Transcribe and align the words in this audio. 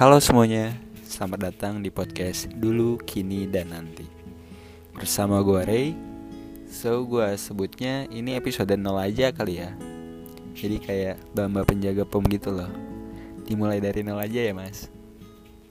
Halo 0.00 0.16
semuanya, 0.16 0.72
selamat 1.04 1.52
datang 1.52 1.84
di 1.84 1.92
podcast 1.92 2.48
Dulu, 2.56 2.96
Kini, 3.04 3.44
dan 3.44 3.68
Nanti. 3.68 4.08
Bersama 4.96 5.44
gue 5.44 5.60
Ray. 5.60 5.92
So 6.64 7.04
gue 7.04 7.36
sebutnya 7.36 8.08
ini 8.08 8.32
episode 8.32 8.72
0 8.72 8.96
aja 8.96 9.28
kali 9.28 9.60
ya. 9.60 9.76
Jadi 10.56 10.80
kayak 10.80 11.20
bamba 11.36 11.68
penjaga 11.68 12.08
pom 12.08 12.24
gitu 12.32 12.48
loh. 12.48 12.72
Dimulai 13.44 13.76
dari 13.76 14.00
0 14.00 14.16
aja 14.16 14.40
ya 14.40 14.56
mas. 14.56 14.88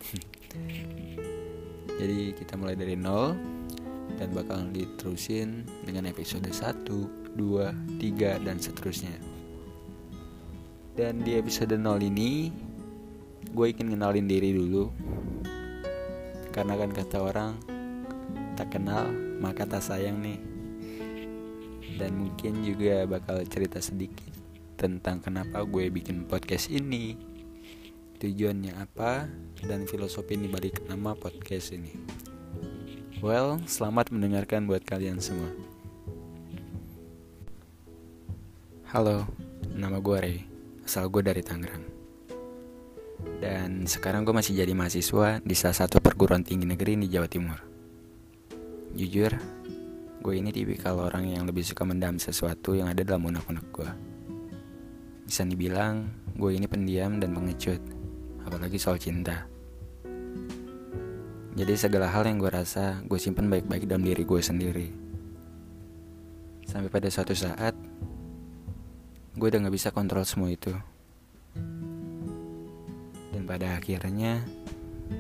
Jadi 1.97 2.37
kita 2.37 2.54
mulai 2.54 2.77
dari 2.77 2.93
0 2.93 3.33
Dan 4.14 4.29
bakal 4.37 4.69
diterusin 4.69 5.65
dengan 5.89 6.05
episode 6.05 6.46
1, 6.46 6.86
2, 7.33 7.33
3, 7.33 8.46
dan 8.46 8.61
seterusnya. 8.61 9.18
Dan 10.93 11.25
di 11.25 11.33
episode 11.33 11.73
0 11.73 11.97
ini 12.05 12.68
gue 13.49 13.65
ingin 13.73 13.97
kenalin 13.97 14.29
diri 14.29 14.53
dulu. 14.53 14.93
Karena 16.53 16.77
kan 16.77 16.91
kata 16.93 17.17
orang 17.17 17.51
tak 18.53 18.77
kenal 18.77 19.09
maka 19.39 19.65
tak 19.65 19.81
sayang 19.81 20.21
nih. 20.21 20.39
Dan 21.99 22.15
mungkin 22.15 22.63
juga 22.63 23.03
bakal 23.09 23.43
cerita 23.49 23.81
sedikit 23.81 24.31
tentang 24.79 25.19
kenapa 25.19 25.65
gue 25.65 25.89
bikin 25.89 26.29
podcast 26.29 26.69
ini. 26.71 27.17
Tujuannya 28.19 28.75
apa 28.75 29.31
dan 29.63 29.87
filosofi 29.87 30.36
ini 30.36 30.51
balik 30.51 30.83
nama 30.87 31.15
podcast 31.15 31.71
ini. 31.71 31.95
Well 33.19 33.59
selamat 33.67 34.11
mendengarkan 34.16 34.67
buat 34.67 34.83
kalian 34.83 35.19
semua. 35.19 35.52
Halo 38.89 39.27
nama 39.75 40.02
gue 40.02 40.17
Ray 40.17 40.39
asal 40.89 41.05
gue 41.13 41.22
dari 41.22 41.45
Tangerang 41.45 41.98
dan 43.39 43.88
sekarang 43.88 44.28
gue 44.28 44.36
masih 44.36 44.56
jadi 44.56 44.75
mahasiswa 44.75 45.39
di 45.44 45.56
salah 45.56 45.78
satu 45.78 46.03
perguruan 46.03 46.44
tinggi 46.44 46.67
negeri 46.67 47.00
di 47.00 47.08
Jawa 47.08 47.28
Timur. 47.28 47.59
Jujur, 48.95 49.31
gue 50.20 50.34
ini 50.36 50.52
tipikal 50.52 51.00
orang 51.00 51.31
yang 51.31 51.47
lebih 51.47 51.64
suka 51.64 51.88
mendam 51.88 52.20
sesuatu 52.20 52.75
yang 52.75 52.92
ada 52.92 53.00
dalam 53.03 53.23
unek-unek 53.31 53.66
gue. 53.72 53.90
Bisa 55.23 55.45
dibilang, 55.47 56.09
gue 56.36 56.52
ini 56.52 56.67
pendiam 56.67 57.22
dan 57.22 57.31
pengecut, 57.31 57.80
apalagi 58.44 58.75
soal 58.75 59.00
cinta. 59.00 59.47
Jadi 61.56 61.73
segala 61.75 62.12
hal 62.12 62.28
yang 62.28 62.40
gue 62.40 62.52
rasa, 62.52 63.03
gue 63.03 63.20
simpen 63.20 63.47
baik-baik 63.52 63.88
dalam 63.88 64.03
diri 64.03 64.23
gue 64.23 64.42
sendiri. 64.42 64.88
Sampai 66.67 66.92
pada 66.92 67.08
suatu 67.12 67.36
saat, 67.36 67.75
gue 69.36 69.47
udah 69.47 69.59
gak 69.67 69.75
bisa 69.75 69.90
kontrol 69.95 70.28
semua 70.28 70.52
itu 70.52 70.75
pada 73.50 73.81
akhirnya, 73.81 74.45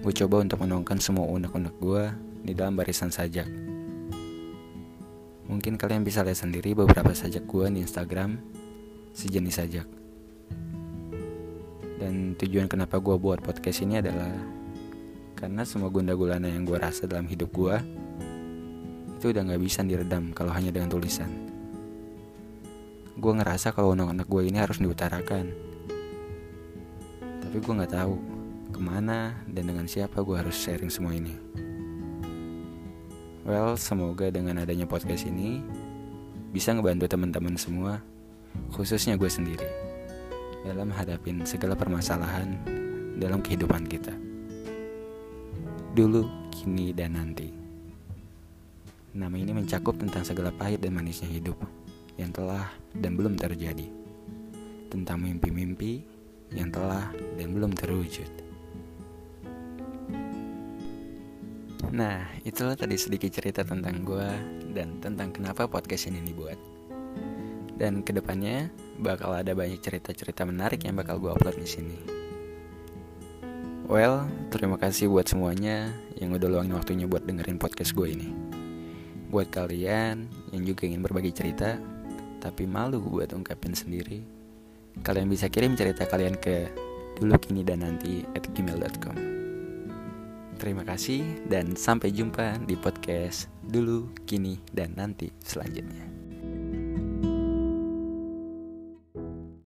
gue 0.05 0.13
coba 0.13 0.45
untuk 0.45 0.61
menuangkan 0.61 1.01
semua 1.01 1.25
unek-unek 1.25 1.73
gue 1.81 2.03
di 2.45 2.53
dalam 2.53 2.77
barisan 2.77 3.09
sajak. 3.09 3.49
Mungkin 5.49 5.81
kalian 5.81 6.05
bisa 6.05 6.21
lihat 6.21 6.37
sendiri 6.37 6.77
beberapa 6.77 7.09
sajak 7.09 7.49
gue 7.49 7.65
di 7.73 7.81
Instagram, 7.81 8.37
sejenis 9.17 9.55
sajak. 9.57 9.87
Dan 11.97 12.37
tujuan 12.37 12.69
kenapa 12.69 13.01
gue 13.01 13.17
buat 13.17 13.41
podcast 13.41 13.81
ini 13.81 13.97
adalah 13.97 14.29
karena 15.33 15.65
semua 15.65 15.89
gunda 15.89 16.13
gulana 16.13 16.53
yang 16.53 16.69
gue 16.69 16.77
rasa 16.77 17.09
dalam 17.09 17.25
hidup 17.25 17.49
gue 17.49 17.75
itu 19.17 19.25
udah 19.33 19.41
gak 19.41 19.61
bisa 19.65 19.81
diredam 19.81 20.37
kalau 20.37 20.53
hanya 20.53 20.69
dengan 20.69 20.93
tulisan. 20.93 21.33
Gue 23.17 23.33
ngerasa 23.33 23.73
kalau 23.73 23.97
unek-unek 23.97 24.29
gue 24.29 24.41
ini 24.45 24.61
harus 24.61 24.77
diutarakan 24.77 25.69
tapi 27.49 27.65
gue 27.65 27.81
nggak 27.81 27.97
tahu 27.97 28.13
ke 28.69 28.77
mana 28.77 29.33
dan 29.49 29.73
dengan 29.73 29.89
siapa 29.89 30.21
gue 30.21 30.37
harus 30.37 30.53
sharing 30.53 30.93
semua 30.93 31.17
ini. 31.17 31.33
Well, 33.41 33.73
semoga 33.73 34.29
dengan 34.29 34.61
adanya 34.61 34.85
podcast 34.85 35.25
ini 35.25 35.57
bisa 36.53 36.77
ngebantu 36.77 37.09
teman-teman 37.09 37.57
semua, 37.57 38.05
khususnya 38.69 39.17
gue 39.17 39.25
sendiri, 39.25 39.65
dalam 40.61 40.93
hadapin 40.93 41.41
segala 41.41 41.73
permasalahan 41.73 42.53
dalam 43.17 43.41
kehidupan 43.41 43.89
kita. 43.89 44.13
Dulu, 45.97 46.53
kini, 46.53 46.93
dan 46.93 47.17
nanti. 47.17 47.49
Nama 49.17 49.33
ini 49.33 49.57
mencakup 49.57 49.97
tentang 49.97 50.21
segala 50.21 50.53
pahit 50.53 50.85
dan 50.85 50.93
manisnya 50.93 51.25
hidup 51.25 51.57
yang 52.13 52.29
telah 52.29 52.69
dan 52.93 53.17
belum 53.17 53.41
terjadi. 53.41 53.89
Tentang 54.93 55.17
mimpi-mimpi 55.17 56.18
yang 56.53 56.73
telah 56.73 57.09
dan 57.37 57.53
belum 57.53 57.73
terwujud. 57.77 58.29
Nah, 61.89 62.21
itulah 62.45 62.77
tadi 62.77 62.99
sedikit 63.01 63.33
cerita 63.33 63.65
tentang 63.65 64.05
gue 64.05 64.29
dan 64.77 65.01
tentang 65.01 65.33
kenapa 65.33 65.65
podcast 65.65 66.13
ini 66.13 66.21
dibuat. 66.21 66.59
Dan 67.79 68.05
ke 68.05 68.13
depannya 68.13 68.69
bakal 68.99 69.33
ada 69.33 69.55
banyak 69.55 69.81
cerita-cerita 69.81 70.45
menarik 70.45 70.85
yang 70.85 70.99
bakal 70.99 71.17
gue 71.17 71.31
upload 71.33 71.57
di 71.57 71.65
sini. 71.65 71.97
Well, 73.89 74.29
terima 74.53 74.77
kasih 74.77 75.09
buat 75.09 75.25
semuanya 75.25 75.89
yang 76.21 76.29
udah 76.37 76.45
luangin 76.45 76.77
waktunya 76.77 77.09
buat 77.09 77.25
dengerin 77.25 77.57
podcast 77.57 77.97
gue 77.97 78.13
ini. 78.13 78.29
Buat 79.33 79.49
kalian 79.49 80.29
yang 80.53 80.63
juga 80.69 80.85
ingin 80.85 81.01
berbagi 81.01 81.33
cerita, 81.33 81.73
tapi 82.37 82.69
malu 82.69 83.01
buat 83.01 83.33
ungkapin 83.33 83.73
sendiri, 83.73 84.21
Kalian 85.01 85.27
bisa 85.31 85.47
kirim 85.47 85.73
cerita 85.79 86.05
kalian 86.05 86.35
ke 86.37 86.69
dulu 87.19 87.35
kini 87.39 87.61
dan 87.67 87.83
nanti 87.83 88.23
at 88.35 88.43
gmail.com 88.55 89.17
Terima 90.59 90.83
kasih 90.83 91.47
dan 91.47 91.79
sampai 91.79 92.11
jumpa 92.11 92.59
di 92.67 92.75
podcast 92.75 93.47
dulu, 93.63 94.11
kini, 94.27 94.59
dan 94.75 94.91
nanti 94.91 95.31
selanjutnya. 95.39 96.18